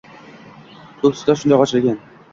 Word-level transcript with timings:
Ko‘k 1.03 1.19
tusida 1.19 1.37
shundoq 1.43 1.65
ochilgan. 1.67 2.01